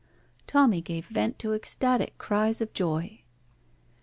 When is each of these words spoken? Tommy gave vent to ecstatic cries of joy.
Tommy 0.47 0.81
gave 0.81 1.05
vent 1.09 1.37
to 1.37 1.53
ecstatic 1.53 2.17
cries 2.17 2.59
of 2.59 2.73
joy. 2.73 3.21